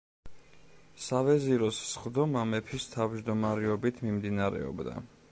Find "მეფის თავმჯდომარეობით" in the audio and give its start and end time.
2.53-4.01